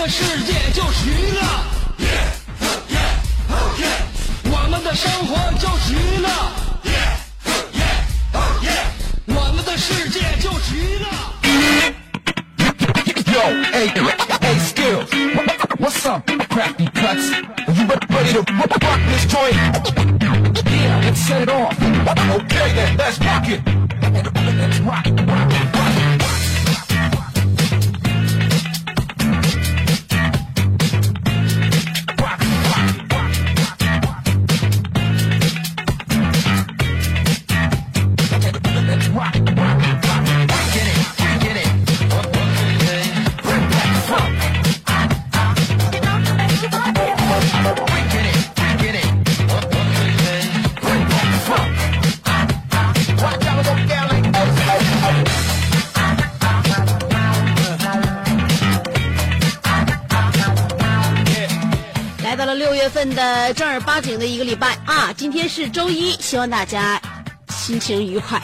[0.00, 1.40] 的世界就是娱乐，
[4.44, 6.28] 我们的生活就是娱乐，
[9.26, 11.06] 我们的世界就是娱乐。
[13.32, 13.88] Yo, hey,
[14.40, 15.10] hey, skills.
[15.78, 17.30] What's up, crappy cuts?
[17.68, 19.56] You re- ready to rock rock this joint?
[20.70, 21.76] Yeah, let's set it off.
[21.78, 23.60] Okay then, let's rock it.
[24.56, 25.89] Let's rock it, rock it, rock it.
[63.01, 67.01] 份的正儿八经的一个礼拜啊，今天是周一，希望大家
[67.49, 68.39] 心情愉快。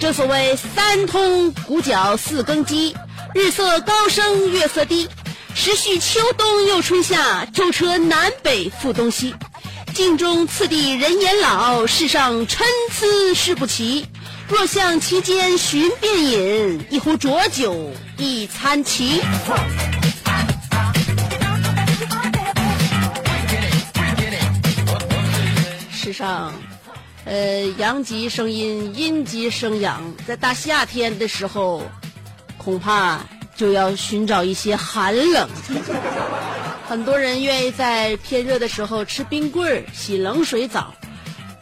[0.00, 2.96] 正所谓三通鼓角四更鸡，
[3.34, 5.06] 日色高升月色低，
[5.54, 9.34] 时序秋冬又春夏，舟车南北赴东西。
[9.92, 14.06] 镜中次第人言老，世上参差事不齐。
[14.48, 19.20] 若向其间寻便饮，一壶浊酒一餐齐。
[26.08, 26.54] 世上，
[27.26, 31.82] 呃，阳极生阴，阴极生阳，在大夏天的时候，
[32.56, 33.20] 恐怕
[33.54, 35.46] 就要寻找一些寒冷。
[36.88, 40.94] 很多人愿意在偏热的时候吃冰棍、洗冷水澡、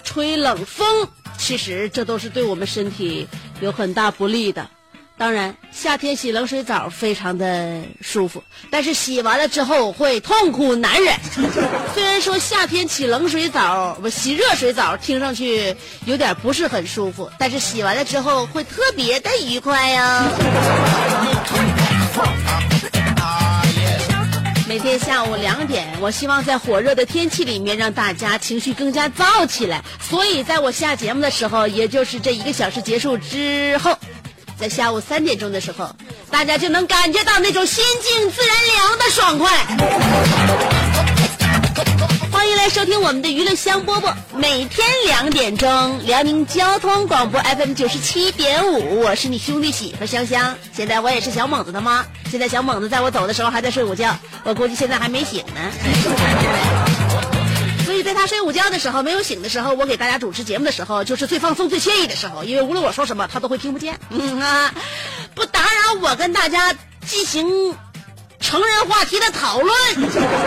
[0.05, 3.27] 吹冷风，其实这都是对我们身体
[3.61, 4.71] 有很大不利的。
[5.19, 11.15] 当然，夏天洗冷水澡非常的舒服，但是洗完了之后会痛苦难忍。
[11.95, 20.29] 虽然说夏天洗冷水澡不洗热水澡听上去有点不是很舒服，但是洗完了之后会特别的愉快呀、
[24.69, 29.83] 每天下午两点，我希望在火热的天气里面让大家情绪更加燥起来。
[29.99, 33.97] 所以在我下节目的时候，也就是这一个小时结束之后，
[34.59, 35.95] 在下午三点钟的时候，
[36.31, 39.67] 大家就能感觉到那种心静自然凉的爽快。
[42.33, 50.57] 欢迎来收听我们的娱乐香饽饽，每天两点钟，辽宁交通广播 FM 九十七点五，我是你兄弟媳妇香香。
[50.73, 56.96] 现在我也是小猛子的妈，现在小猛子在我走的时候还在睡午觉，我估计现在还没醒呢。
[58.03, 63.99] 在他睡午觉的时候，没有醒的时候，我给大家主持节目的时候，就是最放松、最惬意的时候，因为无论我说什么，他都会听不见。
[64.11, 64.73] 嗯啊，
[65.35, 66.73] 不打扰我跟大家
[67.07, 67.75] 进行
[68.41, 69.75] 成人话题的讨论。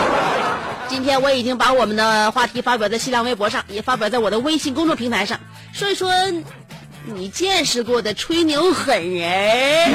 [0.90, 5.40] 今天我已经把我们的话题发表在新浪微博上，也发表在我的微信公众平台上，
[5.72, 6.12] 说一说
[7.06, 9.94] 你见识过的吹牛狠人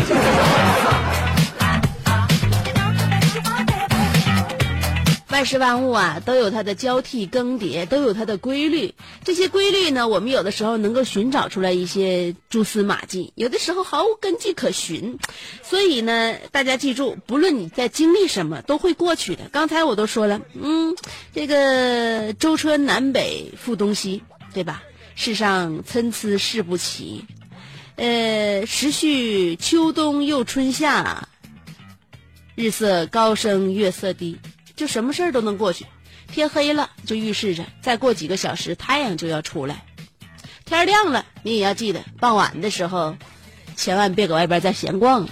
[5.35, 8.95] 万事万物啊，都有它的交替更迭，都有它的规律。
[9.25, 15.19] 这些规律呢，我们有的时候能够寻找出来一些蛛丝马迹，有的时候毫无根据可循。
[15.65, 19.49] 所以呢，大家记住，不论你在经历什么，都会过去的。
[19.51, 20.95] 刚才我都说了，嗯，
[21.35, 24.85] 这个舟车南北赴东西，对吧？
[25.17, 27.25] 世上参差事不齐，
[27.97, 31.29] 呃，时序秋冬又春夏，
[32.55, 34.39] 日色高升月色低。
[34.77, 35.87] 就什么事儿都能过去。
[36.33, 39.85] 天黑了，就预示着再过几个小时太阳就要出来。
[40.65, 43.17] 天亮了，你也要记得傍晚的时候，
[43.77, 45.29] 千万别搁外边再闲逛了。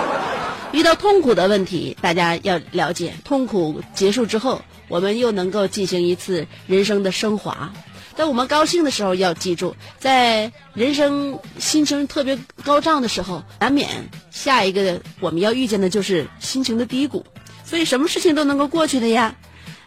[0.72, 7.72] 遇到痛苦的问题，大家要了解，痛苦结束之后，我们又能够进行一次人生的升华。
[8.14, 17.24] 在我们高兴的时候，要记住，在人生心情特别高涨的时候，难免下一个我们要遇见的就是心情的低谷。
[17.66, 19.34] 所以什么事情都能够过去的呀。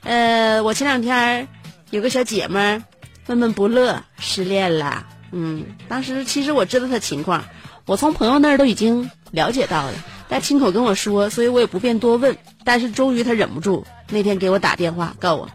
[0.04, 1.48] 呃，我前两天
[1.90, 2.84] 有个小姐们
[3.26, 5.08] 闷闷不乐，失恋了。
[5.32, 7.46] 嗯，当时其实我知道她情况，
[7.86, 9.94] 我从朋友那儿都已经了解到了。
[10.28, 12.38] 她亲口跟我说，所以我也不便多问。
[12.64, 15.50] 但是终于她忍不住，那天给我打电话，告我：“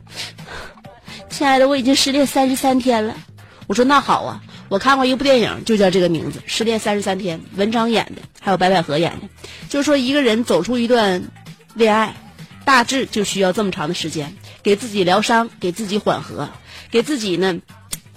[1.31, 3.15] 亲爱的，我已经失恋三十三天了。”
[3.67, 9.29] 我说：“那好啊，我看过一部电影，就叫这个名字，《失恋三十三天》，文章演的，还有白百合演的。
[9.69, 11.23] 就说，一个人走出一段
[11.75, 12.15] 恋爱，
[12.65, 16.49] 大致就需要这么长的时间，给自己疗伤，给自己缓和，
[16.91, 17.61] 给自己呢，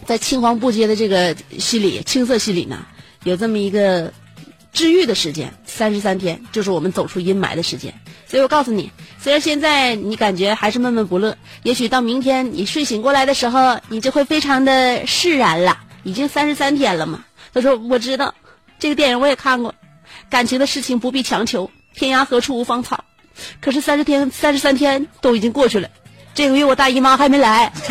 [0.06, 2.86] 在青黄不接的这个心里、青涩心里呢，
[3.24, 4.14] 有这么一个。”
[4.74, 8.00] 治愈的时间三十三天，就是我们走出阴霾的时间。
[8.28, 15.80] 所以我告诉你，虽然现在你感觉还是闷闷不乐，也许到明天你睡醒过来的时候，你就会非常的释然了。
[16.04, 17.26] 已经三十三天了嘛。
[17.56, 18.36] 他说：“我知道，
[18.78, 19.74] 这个电影我也看过，
[20.30, 23.04] 感情的事情不必强求，天涯何处无芳草。
[23.62, 25.88] 可是三十天，三十三天都已经过去了，
[26.34, 27.72] 这个月我大姨妈还没来。”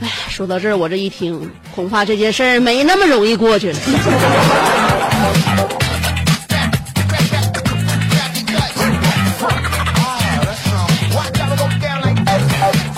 [0.00, 3.78] 哎说到这儿，我这一听，恐怕这件事儿没那么容易过去了。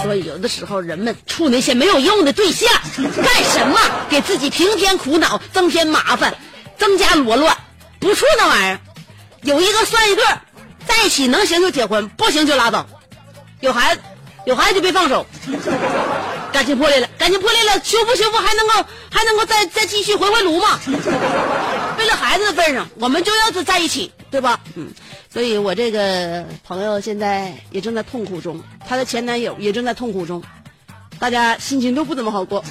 [0.03, 3.79] 所以，有的时候人们处那些没有用的对象，干什么？
[4.11, 6.35] 给自己平添苦恼，增添麻烦，
[6.83, 7.57] 增加罗乱。
[8.01, 8.81] 不处那玩意儿，
[9.43, 10.25] 有一个算一个，
[10.85, 12.85] 在一起能行就结婚，不行就拉倒。
[13.61, 14.01] 有孩子，
[14.47, 15.25] 有孩子就别放手。
[16.53, 18.73] 感情破裂了，感情破裂了，修复修复还能够
[19.13, 20.81] 还能够再再继续回回炉吗？
[21.97, 24.59] 为了孩子的份上，我们就要在一起，对吧？
[24.75, 24.89] 嗯，
[25.33, 30.43] 所以我这个朋友现在也正在痛苦中，她的前男友也正在痛苦中，
[31.21, 32.65] 大家心情都不怎么好过。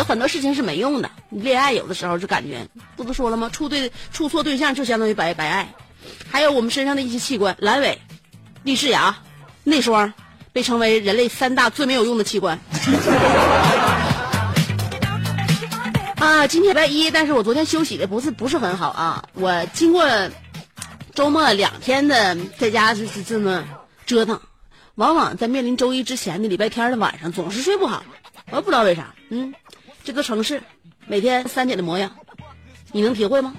[0.00, 2.66] 有很多事情是没用的，恋爱有的时候就感觉
[2.96, 3.50] 不都说了吗？
[3.52, 5.74] 处对处错对象就相当于白白爱。
[6.30, 8.00] 还有我们身上的一些器官，阑尾、
[8.62, 9.18] 立式牙、
[9.62, 10.12] 内双。
[10.52, 12.58] 被称为人类三大最没有用的器官。
[16.16, 19.24] 啊，今天礼拜一，但是我昨天休息的不是不是很好啊。
[19.34, 20.04] 我经过
[21.14, 23.62] 周末两天的在家就是这么
[24.06, 24.40] 折腾，
[24.96, 28.02] 往往在面临周一之前的礼拜天的晚上总是睡不好。
[28.50, 29.14] 我也不知道为啥。
[29.28, 29.54] 嗯，
[30.04, 30.62] 这个城市
[31.06, 32.10] 每天三点的模样，
[32.92, 33.54] 你能体会吗？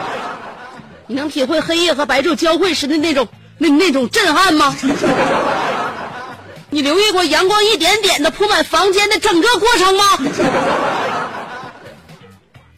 [1.06, 3.26] 你能体会黑夜和白昼交汇时的那种
[3.58, 4.76] 那那种震撼吗？
[6.70, 10.04] 你留意过阳光一点点的铺满房间的整个过程吗？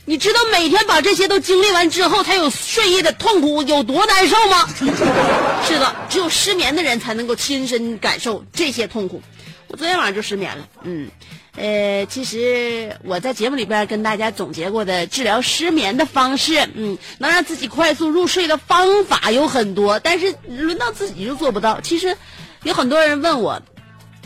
[0.04, 4.66] 你知道每天把这些都经历完之后，才有睡意的痛苦有多难受吗？
[5.66, 9.22] 是的，只有失眠的人才能够亲身感受这些痛苦。
[9.68, 10.66] 我昨天晚上就失眠了。
[10.82, 11.08] 嗯，
[11.56, 21.80] 呃，其实我在节目里边跟大家总结过的治疗失眠的方式，嗯，能让自己快速入睡的方法有很多，但是轮到自己就做不到。
[21.80, 22.16] 其实
[22.62, 23.60] 有很多人问我。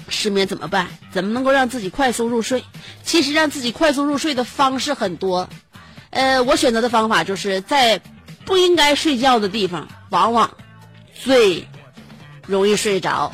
[0.08, 0.86] 失眠怎么办？
[1.10, 2.62] 怎么能够让自己快速入睡？
[3.02, 5.48] 其实让自己快速入睡的方式很多，
[6.10, 8.00] 呃，我选择的方法就是在
[8.44, 10.48] 不应该睡觉的地方，往往
[11.12, 11.66] 最
[12.46, 13.32] 容易睡着；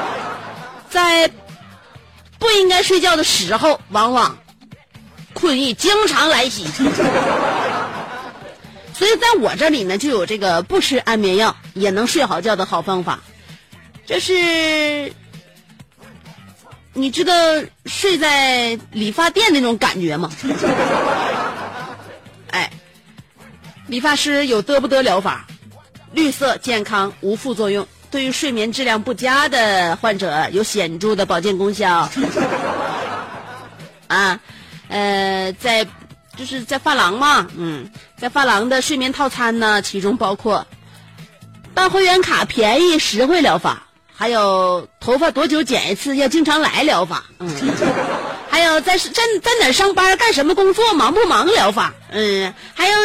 [0.90, 1.30] 在
[2.38, 4.38] 不应该睡觉的时候，往往
[5.32, 6.64] 困意经常来袭。
[8.94, 13.20] 所以在我这里呢，就有这个不吃安眠药也能睡好觉的好方法，
[14.06, 15.12] 这是。
[16.94, 17.32] 你知道
[17.86, 20.32] 睡在理发店那种感觉吗？
[22.50, 22.72] 哎，
[23.86, 25.46] 理发师有得不得疗法，
[26.12, 32.08] 绿色健康无副作用，对于睡眠质量不佳的患者有显著的保健功效。
[34.06, 34.40] 啊，
[34.88, 35.86] 呃，在
[36.36, 40.66] 就是在发廊嘛，嗯，在发廊的睡眠套餐呢，其中包括
[41.74, 43.82] 办会员卡便宜实惠疗法。
[44.20, 46.16] 还有头发多久剪一次？
[46.16, 47.22] 要经常来疗法。
[47.38, 47.48] 嗯，
[48.50, 50.92] 还有在在在哪上班干什么工作？
[50.94, 51.92] 忙不忙疗法？
[52.10, 52.96] 嗯，还有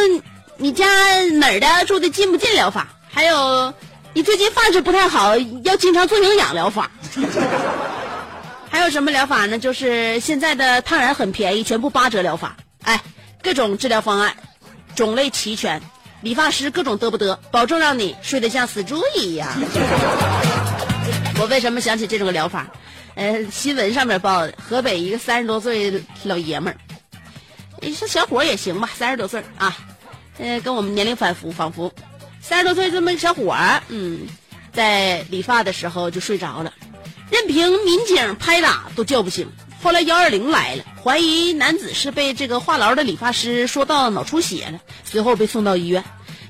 [0.58, 0.88] 你家
[1.34, 2.88] 哪儿的住的近不近疗法？
[3.12, 3.72] 还有
[4.14, 6.92] 你最近饭食不太好，要经常做营养疗法。
[8.70, 9.58] 还有什么疗法呢？
[9.58, 12.58] 就是现在的烫染很便宜，全部八折疗法。
[12.84, 13.02] 哎，
[13.42, 14.36] 各种治疗方案，
[14.96, 15.82] 种类齐全，
[16.22, 19.48] 理发师各种得不得，保证让你睡得像死猪一样。
[21.40, 22.68] 我为什么想起这种疗法？
[23.16, 26.78] 呃，新闻上面报的，河北一个三十多岁老爷们儿，
[27.80, 29.76] 你说小伙也行吧，三十多岁啊，
[30.40, 31.94] 呃，跟我们年龄反复仿佛，
[32.46, 34.28] 三十多岁这么个小伙儿，嗯，
[34.74, 36.74] 在理发的时候就睡着了，
[37.32, 39.48] 任凭民警拍打都叫不醒。
[39.82, 46.04] 后来幺二零来了，怀疑男子是被这个话痨的理发师说到脑出血了，随后被送到医院。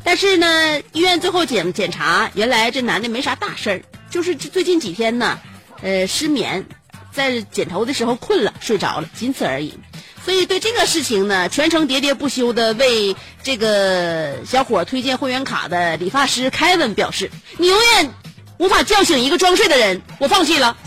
[0.04, 3.82] 但是呢，医院最后检检查，原来这男的没啥大事儿。
[4.10, 5.40] 就是最近几天呢，
[5.82, 6.66] 呃，失眠，
[7.12, 9.76] 在剪头的时候困了，睡着了，仅此而已。
[10.24, 18.10] 所以对这个事情呢，全程喋喋不休的为这个小伙推荐会员卡的理发师凯文表示：“你永远
[18.58, 20.77] 无法叫醒一个装睡的人，我放弃了。”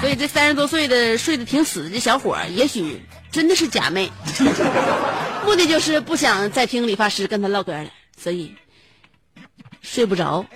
[0.00, 4.08] 所以这三十多岁的睡得挺死的小伙，也许真的是假寐，
[5.44, 8.54] 目的就是不想再听理发师跟他唠嗑了，所以
[9.82, 10.46] 睡不着。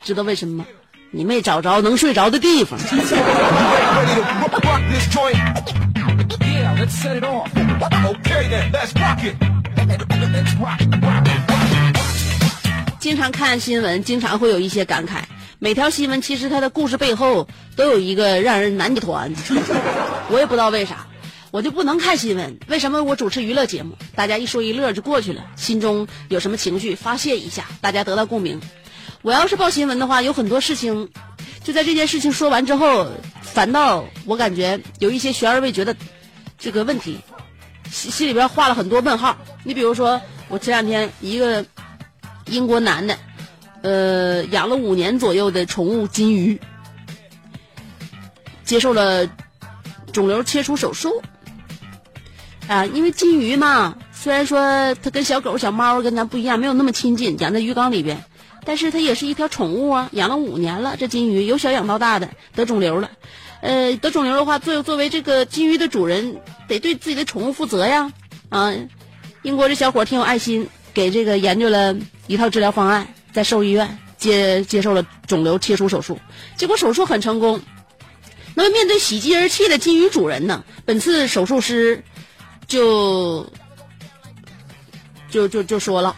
[0.00, 0.66] 知道为什么吗？
[1.14, 2.78] 你没找着能睡着的地方。
[12.98, 15.18] 经常看新闻，经常会有一些感慨。
[15.58, 19.30] 每条新闻其实它的故事背后都有一个让人难的团。
[20.32, 21.06] 我也不知道为啥，
[21.50, 22.58] 我就不能看新闻。
[22.68, 28.58] 为什么我主持娱乐节目，大家一说一乐就过去了，心中有什么情绪发泄一下，大家得到共鸣。
[29.22, 31.08] 我要是报新闻的话，有很多事情，
[31.62, 33.08] 就在这件事情说完之后，
[33.40, 35.94] 反倒我感觉有一些悬而未决的
[36.58, 37.18] 这个问题，
[37.90, 39.36] 心心里边画了很多问号。
[39.62, 41.64] 你比如说，我前两天一个
[42.46, 43.16] 英国男的，
[43.82, 46.60] 呃，养了五年左右的宠物金鱼，
[48.64, 49.24] 接受了
[50.12, 51.22] 肿瘤切除手术。
[52.66, 58.24] 啊，因为金鱼嘛，虽然说它跟小狗、小猫跟咱不一样，没有那么亲近，养在鱼缸里边，
[58.64, 63.10] 但是它也是一条宠物啊，养了五年了，这金鱼由小养到大的，得肿瘤了。
[63.60, 68.12] 呃，得肿瘤的话，作作为这个金鱼的主人，得对自己的宠物负责呀。
[68.48, 68.72] 啊，
[69.42, 76.18] 英国这小伙挺有爱心，给这个研究了一套治疗方案，在兽医院接接受了肿瘤切除手术，
[76.56, 77.60] 结果手术很成功。
[78.54, 82.04] 那么面对喜极而泣的金鱼主人呢，本次手术师
[82.66, 83.46] 就
[85.30, 86.14] 就就就说了，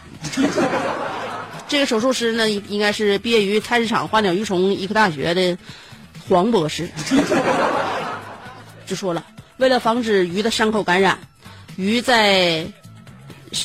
[1.67, 5.57] 这个手术师呢应该是毕业于菜市场花鸟鱼虫医科大学的
[6.29, 6.89] 黄博士，
[8.85, 9.25] 就说了，
[9.57, 11.19] 为了防止鱼的伤口感染，
[11.75, 12.67] 鱼在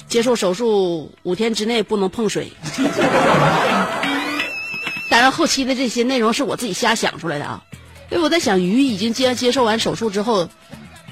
[0.09, 2.53] 接受手术五天之内不能碰水。
[5.11, 7.63] 当然，后期的这些内容是我自己瞎想出来的啊，
[8.11, 10.49] 因为我在想，鱼已经接接受完手术之后，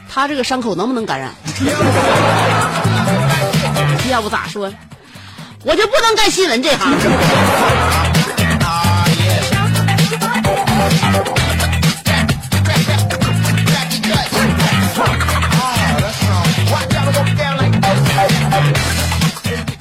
[0.09, 1.35] 它这个伤口能不能感染？
[4.09, 4.73] 要不咋说，
[5.65, 6.93] 我就不能干新闻这行。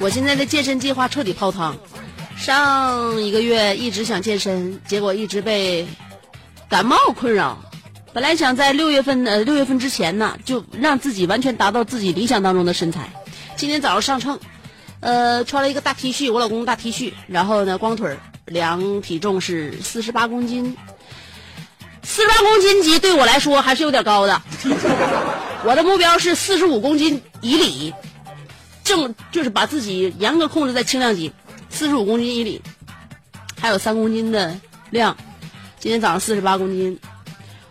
[0.00, 1.76] 我现在的健身计划彻底泡汤。
[2.36, 5.86] 上一个月一直想健身，结果一直被
[6.68, 7.58] 感冒困扰。
[8.12, 13.10] 本来想在六月份呃六月份之前呢，就让自己完全达到自己理想当中的身材。
[13.56, 14.40] 今天早上上秤，
[15.00, 20.76] 呃，穿了一个大 T 恤，我老公大 T 恤，然后呢光腿儿量体重是四十八公斤，
[22.02, 24.42] 四十八公斤级对我来说还是有点高的。
[25.64, 27.94] 我的目标是四十五公斤以里，
[28.82, 31.32] 正就是把自己严格控制在轻量级，
[31.70, 32.62] 四十五公斤以里，
[33.60, 34.58] 还有三公斤的
[34.90, 35.16] 量。
[35.78, 36.98] 今天早上四十八公斤，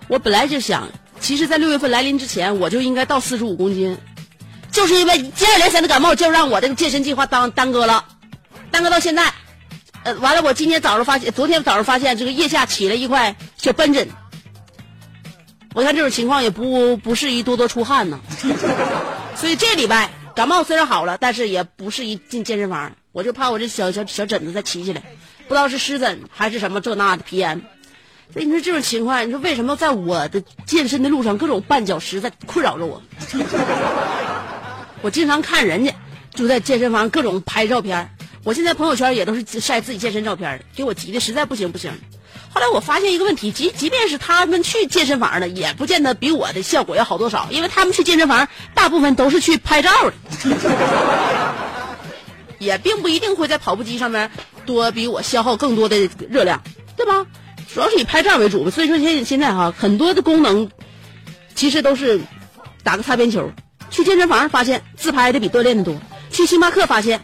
[0.07, 0.87] 我本来就想，
[1.19, 3.97] 其实，在六月份来临之前，我就应该到四十五公斤，
[4.77, 8.05] 就是因为接二连三的感冒，就让我这个健身计划耽耽搁了，
[8.69, 9.33] 耽搁到现在。
[10.03, 14.07] 呃，完了，我今天早上发现，昨天早上发现这个腋下起了一块小斑疹。
[15.73, 18.19] 我看这种情况也不不适宜多多出汗呢，
[19.35, 25.01] 所以这礼拜感冒虽然好了，但是也不适宜进健身房，我就怕我这小小小疹子再起起来，
[25.47, 27.63] 不知道是湿疹还是什么这那的皮炎。
[28.31, 33.01] 所以你说这种情况，你说为什么在我的健身的路上各种绊脚石在困扰着我？
[35.01, 35.93] 我经常看人家
[36.33, 38.09] 就在健身房各种拍照片，
[38.43, 41.91] 我现在朋友圈也都是晒自己健身照片，给我急的实在不行不行。
[42.49, 50.13] 后来我发现一个问题，即即便是他们去健身房的，也不见得比我的效果要好多少，因为他们去健身房大部分都是去拍照的，
[52.57, 54.31] 也并不一定会在跑步机上面
[54.65, 56.63] 多比我消耗更多的热量，
[56.95, 57.25] 对吧？
[57.73, 60.69] 主要是以拍照为主，所以说现现在哈很多的功能
[61.53, 62.21] 其实都是
[62.81, 63.51] 打个擦边球。
[63.89, 65.95] 去健身房发现自拍的比锻炼的多，
[66.29, 67.21] 去星巴克发现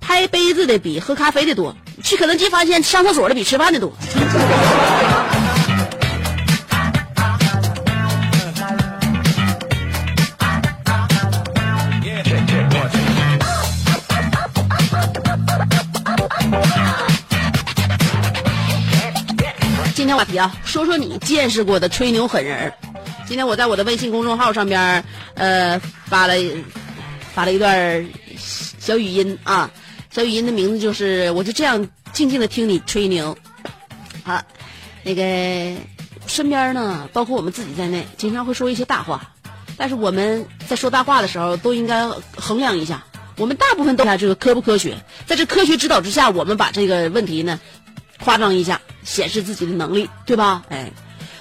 [0.00, 3.92] 拍杯子的比喝咖啡的多，去肯德基发现上厕所的比吃饭的多。
[20.06, 22.72] 今天话题啊，说说你见识过的吹牛狠人。
[23.26, 25.02] 今天我在我的微信公众号上边，
[25.34, 26.34] 呃，发了
[27.34, 28.08] 发了一段
[28.38, 29.68] 小语音啊，
[30.12, 33.36] 小语音的名字就是我就这样静静的听你吹牛。
[34.22, 34.40] 好，
[35.02, 35.76] 那个
[36.28, 39.32] 身边呢，包括我们自己在内，经常会说一些大话，
[39.76, 43.02] 但是我们在说大话的时候，都应该衡量一下。
[43.38, 47.58] 我们大部分都看这个科不科学，在这科学指导之下，我们把这个问题呢
[48.24, 50.62] 夸张一下，显示自己的能力，对吧？
[50.68, 50.90] 哎，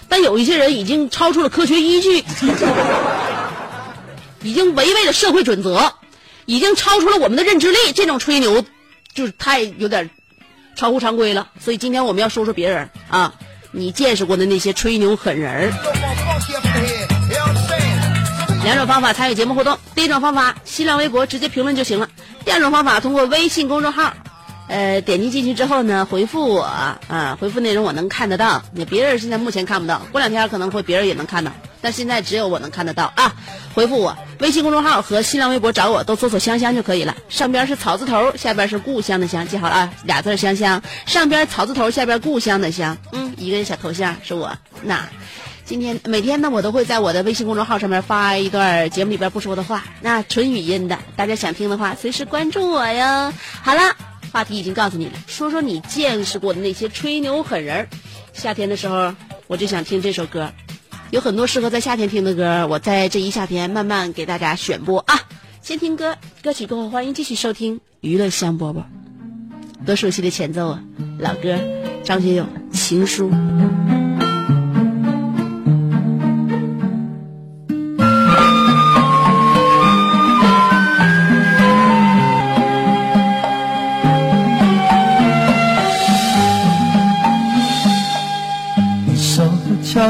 [0.09, 2.23] 但有一些人已经超出了科学依据，
[4.41, 5.93] 已经违背了社会准则，
[6.45, 8.63] 已经超出了我们的认知力，这种吹牛
[9.13, 10.09] 就是太有点
[10.75, 11.47] 超乎常规了。
[11.59, 13.33] 所以今天我们要说说别人啊，
[13.71, 15.71] 你见识过的那些吹牛狠人儿。
[18.63, 22.07] 两种方法参与节目互动，第一种方法，新浪微博直接评论就行了；
[22.43, 24.13] 第二种方法，通过微信公众号，
[24.67, 33.33] 呃，点击进去之后呢，回复我啊，回复内容我能看得到，你别人现在目前看不到，过两天可能会别人也能看到，但现在只有我能看得到啊！
[33.73, 45.07] 回复我，微信公众号和新浪微博找我都搜索“香香”就可以了，上边是草字头，下边是故乡的乡，记好了啊，俩字香香，上边草字头，下边故乡的乡，嗯，一个小头像是我，那。
[45.63, 53.33] 今天每天呢，我都会在我的微信公众号上面发一段节目里边不说的话，那纯语音的，大家想听的话，随时关注我哟。
[53.63, 53.95] 好了，
[54.35, 57.87] 话题已经告诉你了，说说你见识过的那些吹牛狠人。
[58.33, 59.15] 夏天的时候，
[59.47, 60.51] 我就想听这首歌，
[61.09, 65.21] 有很多适合在夏天听的歌，我在这一夏天慢慢给大家选播啊。
[65.61, 68.83] 先听歌，歌曲过后欢迎继续收听娱乐香饽饽，
[69.85, 70.83] 多熟悉的前奏啊，
[71.17, 71.57] 老歌，
[72.03, 72.43] 张学友
[72.77, 73.29] 《情书》。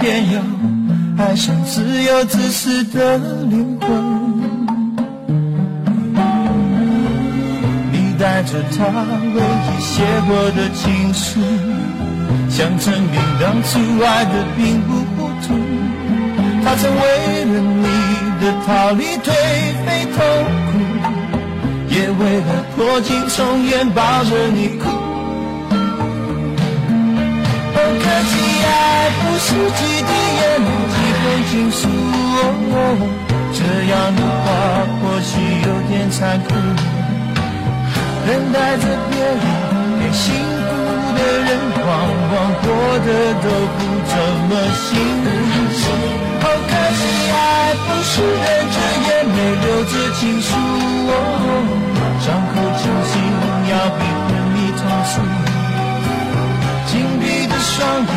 [0.00, 0.40] 的人，偏偏又
[1.18, 3.88] 爱上自由自私的灵魂。
[7.92, 8.86] 你带着他
[9.34, 11.40] 唯一写过的情书，
[12.48, 15.54] 想证明当初爱的并不糊涂。
[16.64, 17.86] 他曾为了你
[18.40, 19.30] 的逃离颓
[19.84, 20.18] 废痛
[20.72, 20.78] 苦，
[21.88, 25.09] 也为了破镜重圆抱着你哭。
[27.98, 28.32] 可惜
[28.64, 28.68] 爱
[29.20, 29.46] 不是
[29.78, 31.82] 几滴眼泪，几封情书。
[33.52, 33.58] 这
[33.90, 34.46] 样的话
[35.00, 35.32] 或许
[35.66, 36.48] 有点残酷。
[38.26, 39.44] 等待着别人
[39.98, 40.68] 给幸福
[41.16, 41.48] 的人，
[41.86, 41.88] 往
[42.32, 42.66] 往过
[43.04, 43.08] 得
[43.42, 44.12] 都不怎
[44.48, 44.88] 么幸
[45.70, 45.80] 福。
[46.42, 47.34] 哦，可惜爱
[47.74, 48.76] 不是忍着
[49.06, 50.48] 眼泪留着情书，
[52.20, 53.12] 伤口清醒
[53.70, 55.12] 要比昏迷痛楚。
[57.80, 58.12] 双眼，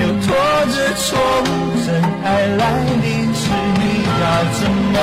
[0.00, 0.26] 又拖
[0.72, 1.04] 着错
[1.44, 1.46] 误，
[1.84, 1.86] 真
[2.24, 2.60] 爱来
[3.02, 3.42] 临时，
[3.76, 3.80] 你
[4.22, 4.96] 要怎么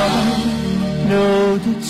[1.10, 1.14] 留
[1.60, 1.90] 得住？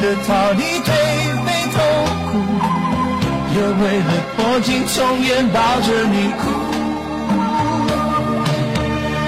[0.00, 0.88] 的逃离颓
[1.44, 1.76] 废痛
[2.30, 2.30] 苦，
[3.54, 6.40] 也为了破镜重圆抱着你哭。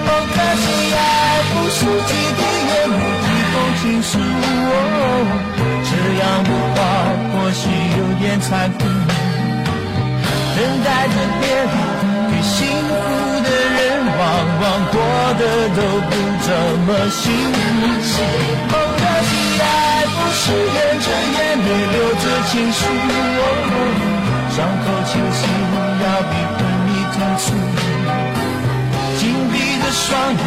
[0.06, 0.98] 哦，可惜爱
[1.50, 4.12] 不是几滴眼泪，几封情书。
[5.82, 6.76] 这样的话
[7.32, 7.60] 或许
[7.98, 8.80] 有点残酷。
[10.56, 11.74] 等待着别人
[12.42, 12.92] 幸福
[13.42, 13.78] 的人，
[14.18, 14.20] 往
[14.60, 14.94] 往过
[15.38, 15.42] 得
[15.76, 16.48] 都不怎
[16.86, 18.12] 么幸福。
[18.72, 19.64] 哦，可惜爱
[20.06, 20.42] 不是
[20.74, 22.80] 忍着眼泪流着情书，
[24.50, 25.40] 伤口清醒
[26.02, 27.42] 要比昏迷痛楚。
[29.18, 29.20] 紧
[29.52, 30.42] 闭的双眼，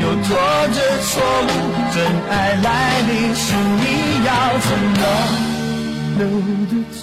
[0.00, 0.26] 又拖
[0.72, 1.12] 着错
[1.44, 1.50] 误，
[1.94, 1.96] 真
[2.30, 2.66] 爱来
[3.08, 3.82] 临时，你
[4.24, 4.28] 要
[4.60, 5.02] 怎么
[6.18, 6.20] 留
[6.70, 7.02] 得住。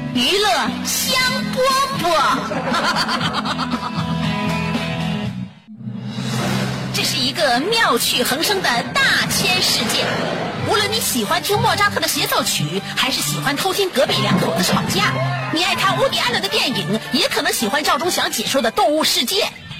[0.13, 0.49] 娱乐
[0.85, 1.21] 香
[1.53, 1.61] 饽
[2.03, 2.05] 饽。
[6.93, 10.05] 这是一个妙趣横生的大千世界。
[10.69, 15.13] 无论你喜欢听莫扎特的协奏曲，还是喜欢偷听隔壁两口子吵架，
[15.53, 19.43] 你爱看乌迪安伦的电影，也可能喜欢赵忠祥解说的《动物世界》。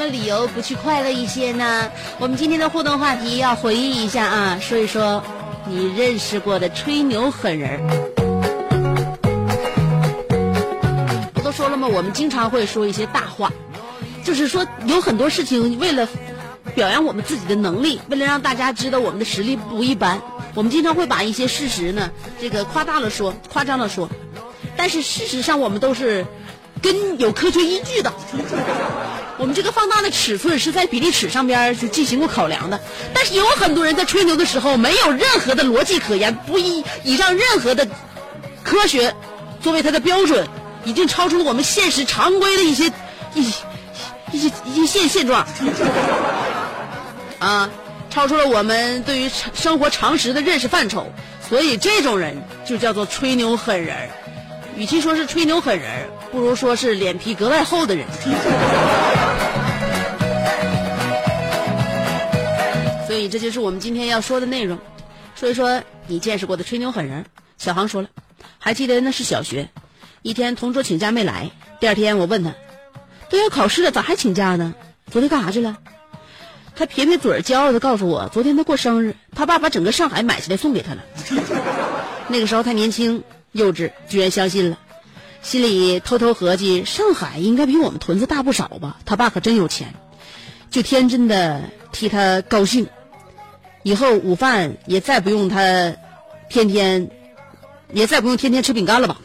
[0.00, 1.92] 么理由不去快乐一些呢？
[2.18, 5.22] 我们今天的互动话题要回忆一下啊，说一说
[5.66, 7.78] 你认识过的吹牛狠人。
[11.34, 11.86] 不都说了吗？
[11.86, 13.52] 我们经常会说一些大话，
[14.24, 16.08] 就是说有很多事情为了
[16.74, 20.18] 表扬我们自己的能力，为了让大家知道我们的实力不一般，
[20.54, 22.10] 我们经常会把一些事实呢，
[22.40, 24.08] 这个夸大了说，夸张了说，
[24.78, 26.24] 但是事实上我们都是
[26.80, 28.10] 跟有科学依据的。
[29.40, 32.78] 我们这个放大的尺寸是在比例尺上边就进行过考量的，
[33.14, 37.88] 但是有很多人在吹牛的时候没有任何的逻辑可言，不以以上任何的
[38.62, 39.14] 科学
[39.62, 40.46] 作为它的标准，
[40.84, 42.92] 已经超出了我们现实常规的一些
[43.34, 43.62] 一些
[44.30, 45.46] 一些一些现现状。
[47.38, 47.70] 啊，
[48.10, 51.10] 超出了我们对于生活常识的认识范畴，
[51.48, 54.10] 所以这种人就叫做吹牛狠人儿。
[54.76, 58.06] 与其说是吹牛狠人儿，不如说是脸皮格外厚的人。
[63.10, 64.78] 所以这就是我们今天要说的内容，
[65.34, 67.26] 说一说你见识过的吹牛狠人。
[67.58, 68.08] 小航说了，
[68.60, 69.68] 还记得那是小学，
[70.22, 72.54] 一天同桌请假没来，第二天我问他，
[73.28, 74.76] 都要考试了咋还请假呢？
[75.10, 75.78] 昨天干啥去了？
[76.76, 81.02] 他撇撇嘴，骄傲的告诉我，昨天他过生日，他爸把整个上海买下来送给他了。
[82.30, 84.78] 那个时候他年轻幼稚，居然相信了，
[85.42, 88.98] 心里偷偷合计，上海应该比我们屯子大不少吧？
[89.04, 89.96] 他爸可真有钱，
[90.70, 92.86] 就天真的替他高兴，
[93.82, 95.94] 以后午饭也再不用他
[96.48, 97.08] 天天，
[97.92, 99.16] 也再不用天天吃饼干了吧？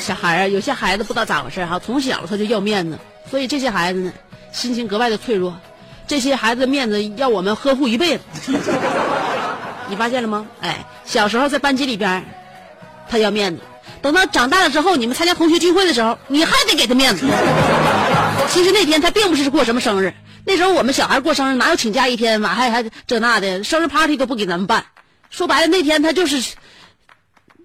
[0.00, 2.98] 小孩儿啊，有些孩子不知道咋回事哈，从小他就要面子，
[3.30, 4.12] 所以这些孩子呢，
[4.52, 5.56] 心情格外的脆弱。
[6.06, 8.22] 这些孩子的面子要我们呵护一辈子。
[9.88, 10.46] 你发现了吗？
[10.60, 12.22] 哎，小时候在班级里边，
[13.08, 13.62] 他要面子，
[14.04, 17.24] 等到长大了之后，你们参加同学聚会的时候，你还得给他面子。
[18.50, 20.12] 其实那天他并不是过什么生日，
[20.44, 24.84] 那时候我们小孩过生日哪有请假一天嘛，还还这那的，生日 party 都不给咱们办。
[25.30, 26.52] 说白了，那天他就是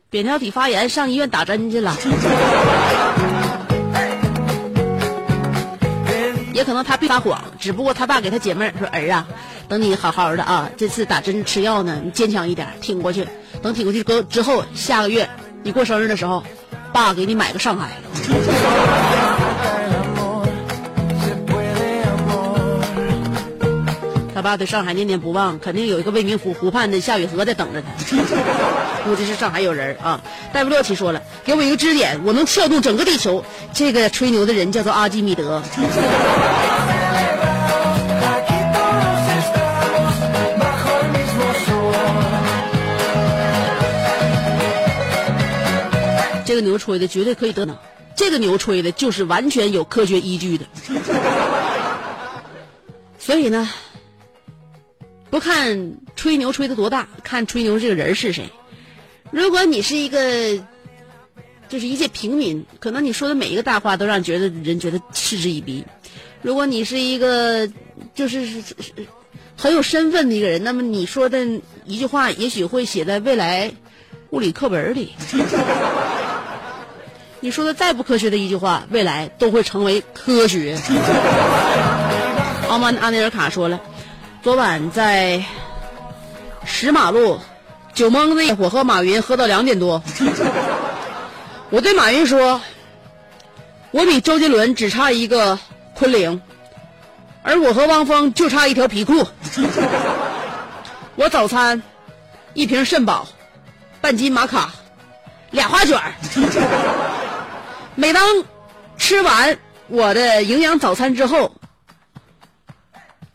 [0.09, 1.93] 扁桃体发炎，上医院打针去了。
[6.53, 9.27] 也可能他别撒谎，只不过他爸给他解闷说：“儿啊，
[9.67, 13.27] 等你好好的啊，这次打针吃药呢，你坚强一点，挺过去。
[13.61, 15.29] 等挺过去之后，下个月
[15.63, 16.43] 你过生日的时候，
[16.91, 17.89] 爸给你买个上海。
[24.33, 27.89] ”他爸对上海念念不忘，肯定有一个未名湖湖畔的夏雨荷在等着他。
[29.03, 30.21] 估计是上海有人啊。
[30.53, 33.43] 戴夫洛奇说了，给我一个支点，我能撬动整个地球。
[33.73, 35.61] 这个吹牛的人叫做阿基米德。
[46.59, 47.81] 个牛吹的绝对可以得脑，
[48.15, 50.65] 这个牛吹的就是完全有科学依据的。
[53.17, 53.69] 所以呢，
[55.29, 58.49] 不看吹牛吹的多大，看吹牛这个人是谁。
[59.31, 60.57] 如果你是一个，
[61.67, 65.85] 就是一介平民，可能你说的每一个大话都让觉得人觉得嗤之以鼻。
[66.41, 67.69] 如果你是一个，
[68.15, 68.63] 就是
[69.55, 71.45] 很有身份的一个人，那么你说的
[71.85, 73.71] 一句话，也许会写在未来
[74.31, 75.13] 物理课本里。
[77.41, 80.77] 你说的再不科学的一句话，未来都会成为科学。
[82.67, 83.79] 奥曼阿内尔卡说了，
[84.43, 85.43] 昨晚在
[86.65, 87.39] 石马路
[87.93, 90.03] 酒蒙子，我和马云喝到两点多。
[91.71, 92.61] 我对马云说
[93.91, 95.57] ：“我比周杰伦只差一个
[95.93, 96.41] 昆凌，
[97.41, 99.25] 而我和汪峰就差一条皮裤。
[101.15, 101.81] 我早餐
[102.53, 103.27] 一瓶肾宝，
[104.01, 104.71] 半斤玛卡，
[105.51, 106.13] 俩花卷儿。
[107.99, 108.23] 每当
[108.97, 109.59] 吃完
[109.89, 111.53] 我的营养早餐之后，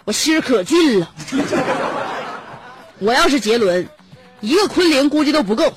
[0.06, 1.10] 我心儿可俊了。
[2.98, 3.86] 我要是杰伦，
[4.40, 5.70] 一个昆凌估计都不够。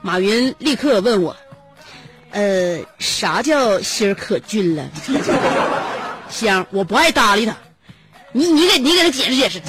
[0.00, 1.36] 马云立刻问我
[2.32, 4.88] ：“呃，啥叫心儿可俊了？”
[6.30, 7.54] 香，我不爱搭理他。
[8.32, 9.60] 你你给你给他解释解释。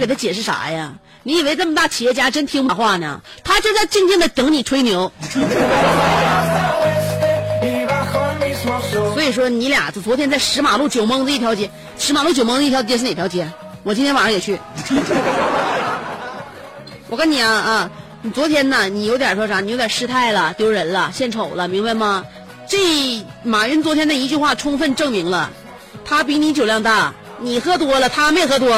[0.00, 0.94] 给他解释啥呀？
[1.22, 3.20] 你以为这么大企业家真听不话呢？
[3.44, 5.12] 他就在静静的等你吹牛。
[9.14, 13.46] 所以说，你俩就昨天在石马路九蒙子一条街，石马路九蒙子一条街是哪条街？
[13.82, 14.58] 我今天晚上也去。
[17.08, 17.90] 我跟你啊啊，
[18.22, 19.60] 你昨天呢，你有点说啥？
[19.60, 22.24] 你有点失态了，丢人了，献丑了，明白吗？
[22.66, 25.50] 这马云昨天的一句话，充分证明了，
[26.04, 28.68] 他比你酒量大，你喝多了，他没喝多。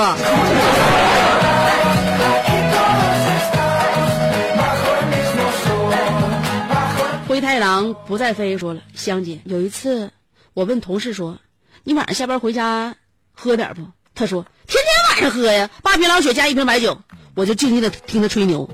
[7.27, 10.13] 灰太狼不再飞说了，香姐，有一次
[10.55, 11.39] 我问同事说，
[11.83, 12.95] 你晚上下班回家
[13.35, 13.83] 喝点不？
[14.15, 16.99] 他说天天晚上喝呀，八瓶老雪加一瓶白酒。
[17.35, 18.69] 我就静静的听他吹牛。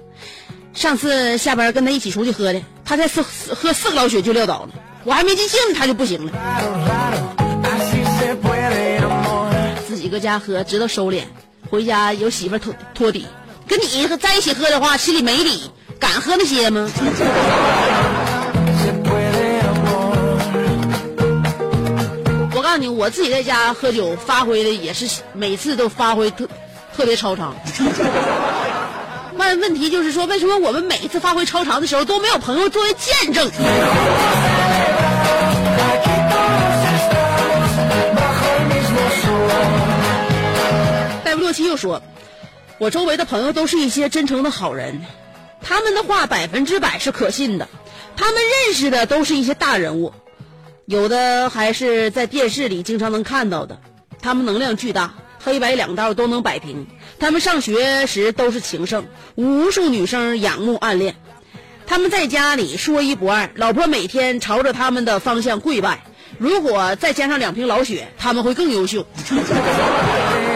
[0.74, 4.70] 上次下班跟他一起出去喝的，他才四喝四个老雪就撂倒了，
[5.05, 7.48] 我还没尽兴，他就不行了。
[10.09, 11.23] 搁家喝，知道收敛，
[11.71, 13.27] 回家有媳妇托托底。
[13.66, 16.90] 跟你在一起喝的话，心里没底，敢喝那些吗？
[22.55, 26.49] 我告诉你，我自己在家喝酒发挥的也是每次都发挥特
[26.97, 27.55] 特别超常。
[29.37, 33.49] 问问题就是说，为什么我们每一次发挥超常的时候都没有朋友作为见证？
[41.49, 42.03] 洛奇又说
[42.77, 45.01] ：“我周围的朋友都是一些真诚的好人，
[45.63, 47.67] 他们的话百分之百是可信的。
[48.19, 48.35] 他们
[48.67, 50.13] 认识的都是一些大人物，
[50.85, 53.81] 有的还是在电视里经常能看到的。
[54.21, 56.87] 他们能量巨大，黑白两道都能摆平。
[57.19, 61.17] 他们上学时都是情圣，无数女生仰慕暗恋。
[61.87, 66.05] 他们在家里说一不二，老婆每天朝着他们的方向跪拜。
[66.37, 69.07] 如果再加上两瓶老雪，他们会更优秀。”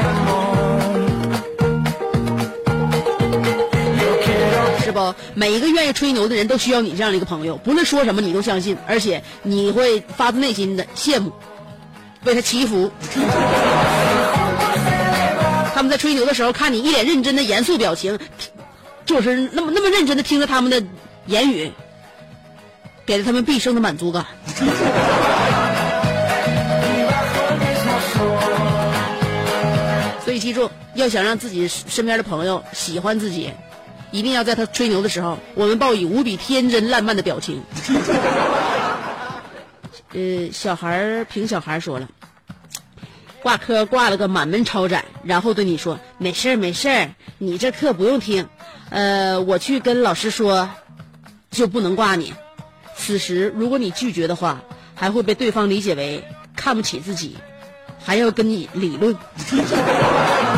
[4.85, 5.15] 是不？
[5.35, 11.33] 每一个愿意吹牛的人都需要你这样的一个朋友，不论说什么你都相信，而且你会发自内心的羡慕，
[12.25, 12.91] 为他祈福。
[15.75, 18.19] 他们在吹牛的时候，看你一脸认真的严肃表情，
[19.07, 20.83] 就是那么那么认真的听着他们的
[21.27, 21.73] 言语，
[23.07, 24.27] 给了他们毕生的满足感。
[30.25, 33.51] 所以记住，要想让自己身边的朋友喜欢自己。
[34.13, 37.61] 一定要在他吹牛的时候，我们报以无比天真烂漫的表情。
[40.15, 42.07] 呃，小孩儿凭小孩儿说了，
[43.43, 48.47] 挂科挂了个满门抄斩，然后对你说没事儿没事儿，你这课不用听，
[48.91, 50.69] 呃，我去跟老师说，
[51.51, 52.35] 就不能挂你。
[52.95, 54.61] 此时如果你拒绝的话，
[54.95, 56.23] 还会被对方理解为
[56.55, 57.39] 看不起自己，
[58.05, 59.17] 还要跟你理论。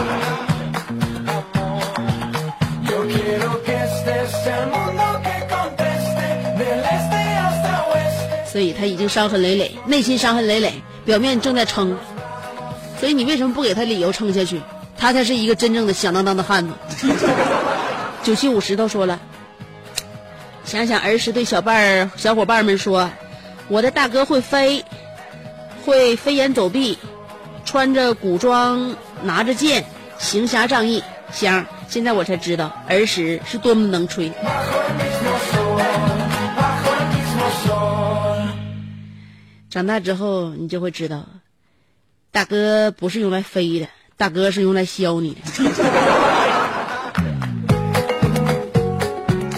[8.54, 11.98] 所以他已经伤痕累累，内心伤痕累累，表面正在撑。
[13.00, 14.60] 所以你为什么不给他理由撑下去？
[14.96, 16.72] 他才是一个真正的响当当的汉子。
[18.22, 19.18] 九七五石头说了，
[20.64, 23.10] 想想儿时对小伴儿、小伙伴们说，
[23.66, 24.84] 我的大哥会飞，
[25.84, 26.96] 会飞檐走壁，
[27.64, 29.84] 穿着古装，拿着剑，
[30.20, 31.02] 行侠仗义。
[31.32, 34.30] 香，现在我才知道儿时是多么能吹。
[39.74, 41.24] 长大之后，你就会知道，
[42.30, 45.40] 大哥不是用来飞的，大哥是用来削你的。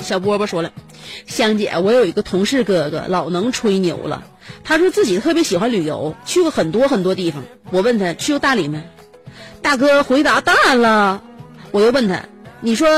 [0.01, 0.73] 小波波说了，
[1.27, 4.25] 香姐，我有一个同事哥哥，老能吹牛了。
[4.65, 7.43] 他说自己特别喜欢旅游，去过很多很多地方。
[7.71, 8.83] 我问他去过大理没？
[9.61, 11.23] 大哥回答当然了。
[11.73, 12.25] 我又问他，
[12.63, 12.89] 你说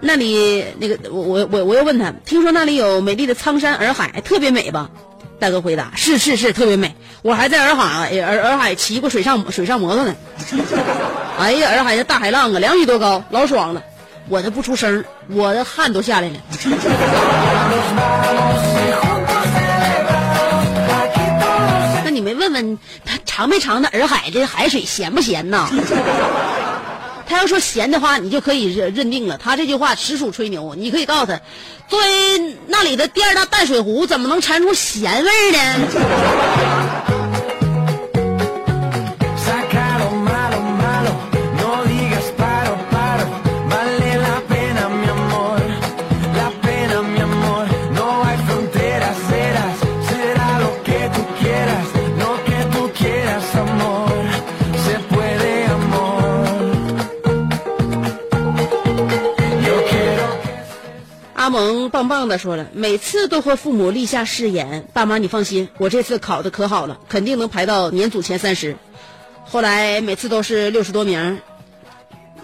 [0.00, 4.90] 那里那个我我我我又问他，听说那里有美丽的苍山洱海，特别美吧？
[5.44, 10.14] 大哥回答是是是特别美，我还在洱海洱洱海骑过水上水上摩托呢。
[11.38, 13.82] 哎呀，洱海的大海浪啊，两米多高，老爽了。
[14.30, 16.36] 我这不出声，我的汗都下来了。
[22.02, 25.68] 那你没问问他尝没尝那洱海的海水咸不咸呐？
[27.26, 30.74] 他要说咸的话，你就可以认定了，他这句话实属吹牛。
[30.74, 31.40] 你可以告诉他，
[31.88, 37.13] 作为那里的第二大淡水湖，怎么能尝出咸味呢？
[61.54, 68.76] 萌棒棒的说了，每次都和父母立下誓言，爸妈你放心，我这次考的可好了，肯定能排到年组前三十。
[69.44, 71.38] 后来每次都是六十多名，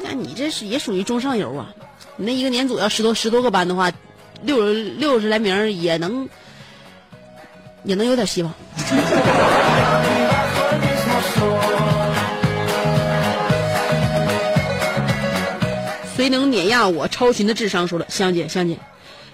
[0.00, 1.74] 那你这是也属于中上游啊。
[2.14, 3.90] 你那一个年组要十多十多个班的话，
[4.42, 6.28] 六六十来名也能
[7.82, 8.54] 也能有点希望。
[16.16, 17.88] 谁能碾压我超群的智商？
[17.88, 18.78] 说了，香姐，香姐，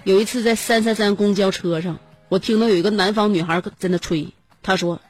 [0.07, 4.29] 有一次在三三三公交车上，我听到有一个南方女孩在那吹，
[4.63, 5.01] 她说：“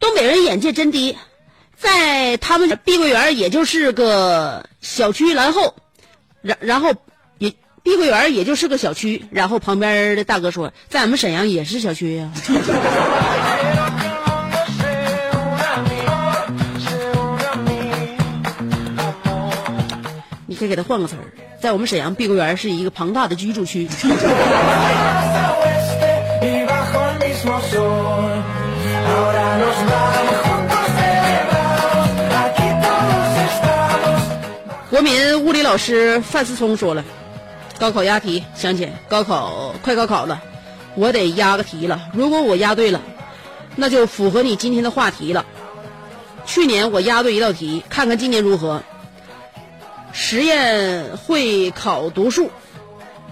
[0.00, 1.16] 东北人眼界真低，
[1.76, 5.76] 在他们碧桂园也就是个小区，然后，
[6.42, 6.92] 然然后
[7.38, 7.50] 也
[7.84, 12.32] 碧桂园也就是个小区，然后旁边的大哥说，在俺们沈阳也是小区呀、
[20.60, 21.24] 可以给他换个词儿，
[21.58, 23.88] 在我们沈阳碧桂园是一个庞大的居住区。
[34.90, 37.02] 国民物理老师范思聪说了，
[37.78, 40.42] 高考押题，香姐，高考快高考了，
[40.94, 42.10] 我得押个题了。
[42.12, 43.00] 如果我押对了，
[43.76, 45.46] 那就符合你今天的话题了。
[46.44, 48.82] 去年我押对一道题，看看今年如何。
[50.12, 52.50] 实验会考读数，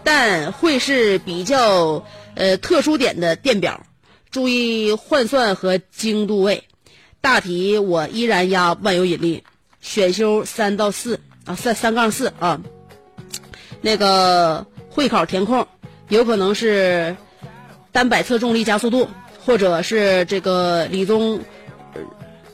[0.05, 3.85] 但会是比较呃特殊点的电表，
[4.31, 6.65] 注意换算和精度位。
[7.21, 9.43] 大题我依然压万有引力，
[9.81, 12.61] 选修三到四啊，三三杠四啊。
[13.81, 15.67] 那个会考填空
[16.09, 17.17] 有可能是
[17.93, 19.09] 单摆测重力加速度，
[19.45, 21.41] 或者是这个理综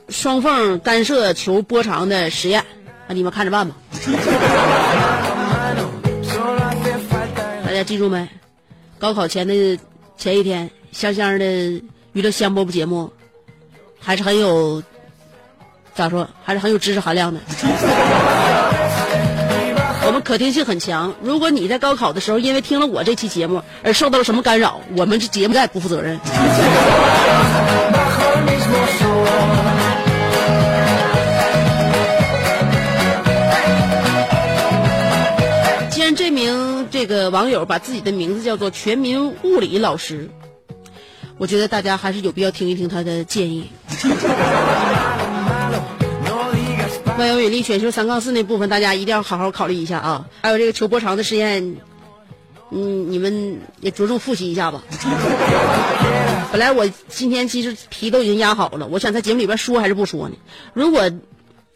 [0.09, 2.65] 双缝干涉球波长的实验，
[3.07, 3.75] 啊，你们看着办吧。
[7.65, 8.27] 大家记住没？
[8.97, 9.77] 高考前的
[10.17, 11.45] 前一天，香香的
[12.13, 13.11] 娱乐香饽饽节目
[13.99, 14.81] 还是很有
[15.93, 17.39] 咋说，还是很有知识含量的。
[20.07, 21.13] 我们可听性很强。
[21.21, 26.19] 如果你在高考的时候因为听了我这期节目而受到了什么干扰，我们这节目再不负责任。
[36.15, 40.29] 这名这个网友把自己的名字叫做全民物理老师，
[41.37, 43.69] 我觉得大家还是有必要听一听他的建议。
[47.17, 50.27] 万有引力选修三杠四那部分，大家一定要好好考虑一下啊！
[50.41, 51.77] 还有这个求波长的实验，
[52.71, 54.83] 嗯，你们也着重复习一下吧。
[56.51, 60.35] 本来我今天其实题都已经压好了，我想在节目里边说还是不说呢？
[60.73, 61.09] 如果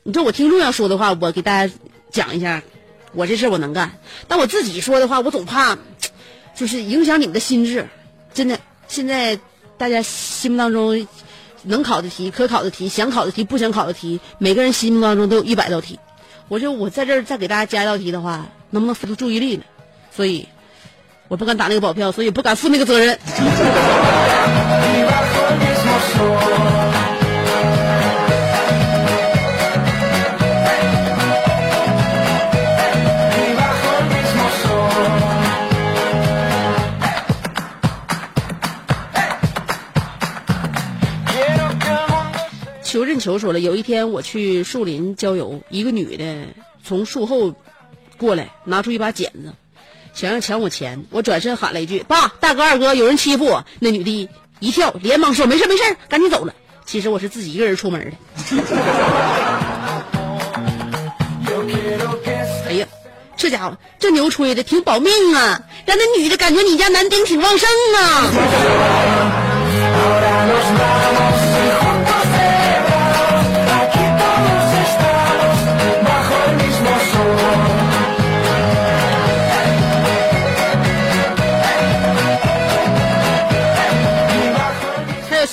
[0.03, 1.73] 你说我听众要说的话，我给大家
[2.11, 2.61] 讲一下，
[3.13, 3.91] 我这事儿我能干。
[4.27, 5.77] 但我自己说的话，我总怕
[6.55, 7.87] 就是影响你们的心智。
[8.33, 9.39] 真的，现在
[9.77, 11.07] 大家心目当中
[11.63, 15.99] 能考的题、可考的题、想考的题、不想考的题，每个人心目当中都有一百道题。
[16.47, 19.63] 我就我在这儿再给大家加一道题的话，能不能分出注意力呢？
[20.15, 20.47] 所以
[21.27, 23.19] 我不敢打那个保票，所以不敢负那个责任。
[42.89, 46.47] 求认求说了，有一天我去树林郊游，一个女的
[46.83, 47.53] 从树后
[48.17, 49.53] 过来，拿出一把剪子，
[50.15, 51.05] 想要抢我钱。
[51.11, 54.27] 我转身喊了一句：“爸，大哥，二哥，有人欺负我！”那女的
[54.59, 58.17] 一跳，连忙说：“没事没事，赶紧走了。”其实我是自己一个人出门的。
[62.67, 62.87] 哎呀，
[63.37, 67.69] 这家伙这牛吹的挺保命啊，让那女的感觉你家男丁挺旺盛
[67.99, 68.31] 啊。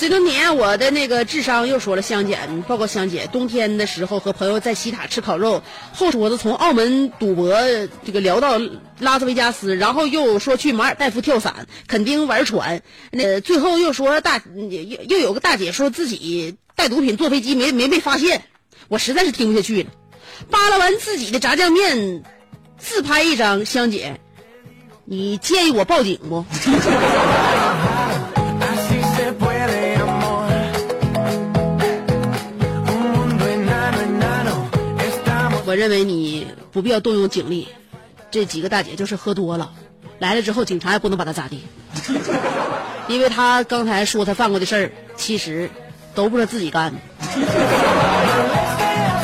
[0.06, 7.52] 随着年，我的那个智商又说了，香姐，你报告香姐，冬天的时候和朋友在西塔吃烤肉，后说的从澳门赌博
[8.04, 8.60] 这个聊到
[9.00, 18.44] 拉斯维加斯，然后又说去马尔代夫跳伞，垦丁玩船，那最后又说大又又有个大姐说自己带毒品坐飞机没没被发现，
[18.86, 19.90] 我实在是听不下去了，
[20.52, 22.22] 扒拉完自己的炸酱面，
[22.78, 24.20] 自拍一张，香姐，
[25.04, 26.44] 你建议我报警不？
[35.66, 37.66] 我认为你不必要动用警力，
[38.30, 39.72] 这几个大姐就是喝多了，
[40.20, 41.64] 来了之后警察也不能把她咋地，
[43.08, 45.68] 因为她刚才说她犯过的事儿，其实
[46.14, 46.98] 都不是自己干的。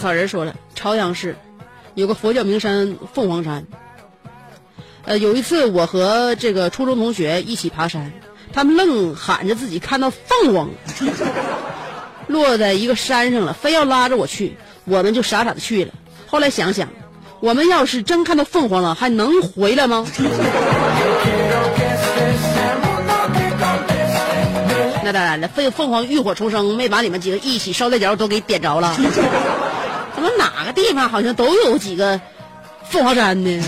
[0.00, 1.36] 稻草人说了，朝阳市
[1.94, 3.66] 有个佛教名山凤凰山。
[5.04, 8.10] 呃，有一次我和这个初中同学一起爬山，
[8.50, 10.70] 他们愣喊着自己看到凤凰
[12.28, 15.92] 落在一个山上了，非要拉着我去，我们就傻傻的去了。
[16.26, 16.88] 后来想想，
[17.40, 20.06] 我们要是真看到凤凰了，还能回来吗？
[25.04, 28.96] 那当然了，凤凤凰浴火重生，没把你们几个一起捎带脚都给点着了。
[30.20, 32.20] 怎么哪个地方好像都有几个
[32.84, 33.62] 凤凰山呢.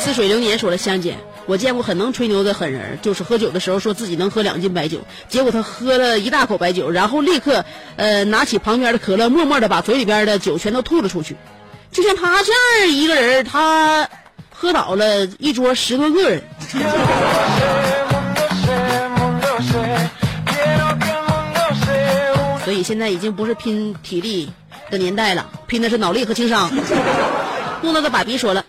[0.00, 1.16] 似水流年说了，香姐，
[1.46, 4.98] 我见过很能吹牛的狠人，就是喝酒的时候说自己能喝两斤白酒，
[5.28, 7.64] 结果他喝了一大口白酒，然后立刻
[7.94, 11.36] 呃拿起旁边的可乐，默默的把嘴里边的酒全都吐了出去。
[11.92, 12.50] 就像他这
[12.82, 14.08] 样一个人，他
[14.60, 16.42] 喝倒了一桌十多个人。
[22.64, 24.50] 所以现在已经不是拼体力
[24.90, 26.68] 的年代了，拼的是脑力和情商。
[27.82, 28.64] 木讷的爸比说了，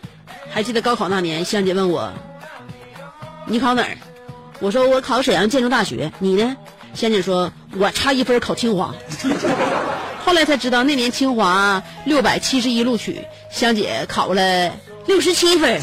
[0.51, 2.13] 还记得高考那年，香姐问我，
[3.47, 3.97] 你考哪儿？
[4.59, 6.55] 我说我考沈阳建筑大学，你呢？
[6.93, 8.93] 香姐说，我差一分考清华。
[10.23, 13.19] 后来才知道，那年清华六百七十一录取，
[13.51, 14.71] 香姐考了
[15.09, 15.81] 六十七分。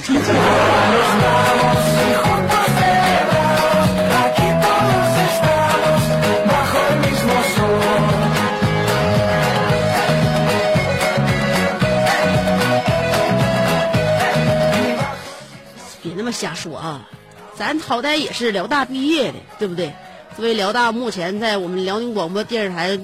[16.01, 17.09] 别那么瞎说啊！
[17.57, 19.93] 咱好歹也是辽大毕业的，对不对？
[20.37, 22.97] 作为辽大目前在我们辽宁广播电视台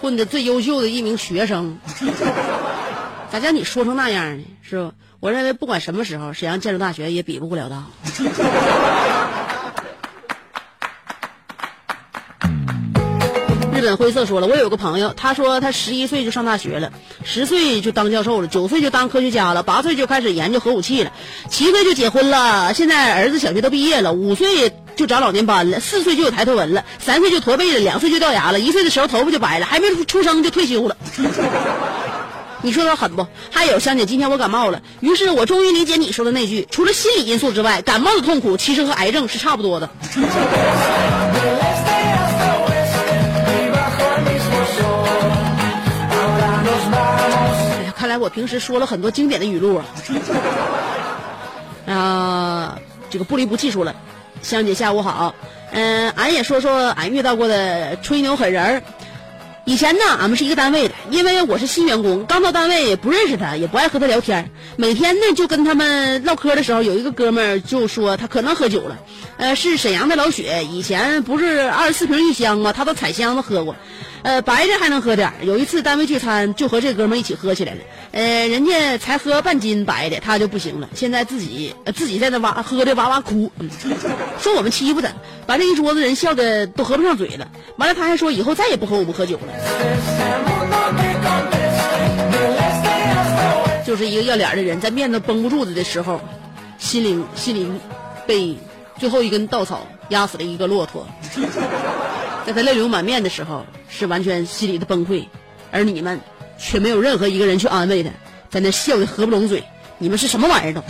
[0.00, 1.76] 混的最优秀的一名学生，
[3.32, 4.44] 咋叫你说成那样呢？
[4.62, 4.92] 是吧？
[5.20, 7.84] 我认为不管什么时候，沈阳建筑大学也比不过辽大。
[13.74, 16.90] 日本灰色说了，我有个朋友，他说他十一岁就上大学了，
[17.22, 21.12] 十岁就当教授了，九岁就当科学家了，八岁就开始研究核武器了，
[21.50, 30.96] 七岁就结婚了，现在儿子小学都毕业了，五岁就长老年斑了，四岁就有抬头纹了，三岁就驼背了，两岁就掉牙了，一岁的时候头发就白了，还没出生就退休了。
[32.62, 33.26] 你说他狠不？
[33.50, 39.88] 还有香姐，今天我感冒了，于是我终于理解你说的那句，除了心理因素之外，感冒的痛苦其实和癌症是差不多的。
[47.78, 49.84] 哎呀，看来我平时说了很多经典的语录啊。
[51.86, 53.94] 啊， 这个不离不弃说了，
[54.42, 55.34] 香姐下午好，
[55.72, 58.82] 嗯、俺也说说俺遇到过的吹牛狠人儿。
[59.70, 64.50] 以前呢，俺们是一个单位的，因为我是新员工，刚到单位也不认识他，也不爱和他聊天。
[64.74, 68.98] 每天呢，就跟他们唠嗑的时候，有一个哥们就说他可能喝酒了，
[69.36, 72.72] 呃，是沈阳的老雪，以前不是二十四瓶一箱吗？
[72.72, 73.76] 他都踩箱子喝过，
[74.22, 75.32] 呃，白的还能喝点。
[75.42, 77.80] 有一次单位聚餐，就和这哥们一起喝起来了，
[78.12, 83.70] 呃，人家才喝半斤白的，他就不行了，现在自己、呃、自己在那哇喝的哇哇哭，嗯
[84.40, 85.08] 说我们欺负他，
[85.46, 87.48] 把这一桌子人笑的都合不上嘴了。
[87.76, 89.52] 完了，他还说以后再也不和我们喝酒了。
[93.86, 96.20] 就是一个要脸的人，在面子绷不住的的时候，
[96.78, 97.66] 心里心里
[98.26, 98.56] 被
[98.98, 101.06] 最后一根稻草压死了一个骆驼。
[102.46, 105.24] 在他泪流满面的时候，是完全心里的崩溃，
[105.70, 106.20] 而你们
[106.58, 108.10] 却没有任何一个人去安慰他，
[108.48, 109.62] 在那笑的合不拢嘴。
[109.98, 110.82] 你们是什么玩意儿都？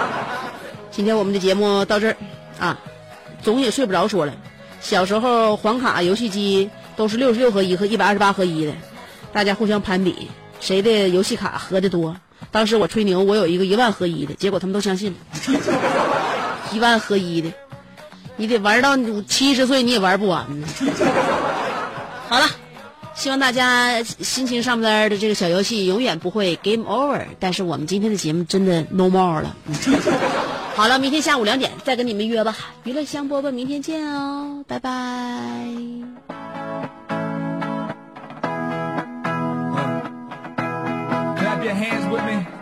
[0.92, 2.16] 今天我们的节目到这儿
[2.58, 2.78] 啊，
[3.42, 4.06] 总也睡不着。
[4.06, 4.34] 说了，
[4.80, 8.72] 小时候黄卡游戏机都是六十六合一和一百二十八合一的，
[9.32, 10.28] 大家互相攀比，
[10.60, 12.16] 谁的游戏卡合的多。
[12.50, 15.18] 当时我吹牛，我有一个一万合一的，结果他们都相信了。
[16.72, 17.50] 一万合一的，
[18.36, 20.66] 你得玩到七十岁，你也玩不完呢。
[22.28, 22.46] 好了，
[23.14, 27.24] 希望大家心情上边的这个小游戏永远不会 game over。
[27.40, 29.56] 但是我们今天的节目真的 no more 了。
[30.74, 32.56] 好了，明天下午两点再跟你们约吧。
[32.84, 34.90] 娱乐香饽饽，明天见哦，拜拜。
[41.38, 42.55] Clap your hands with me.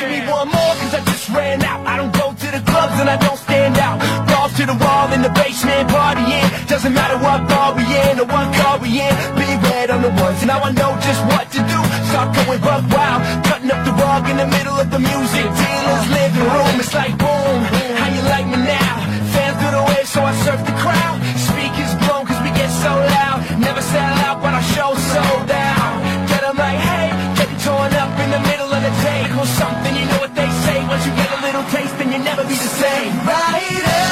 [0.00, 1.84] Give me one more, cause I just ran out.
[1.86, 4.00] I don't go to the clubs and I don't stand out.
[4.28, 6.48] Balls to the wall in the basement, partying.
[6.72, 9.14] Doesn't matter what bar we in or what car we in.
[9.70, 11.80] Red on the ones, now I know just what to do.
[12.10, 16.06] Start going buck wild, cutting up the rug in the middle of the music dealer's
[16.16, 16.74] living room.
[16.80, 17.58] It's like boom,
[18.00, 18.94] how you like me now?
[19.32, 21.16] Fans do the wave, so I surf the crowd.
[21.48, 23.38] Speakers blown cause we get so loud.
[23.58, 25.59] Never sell out, but our show sold out.
[31.70, 33.16] Taste, then you'll never be the same.
[33.26, 34.09] Right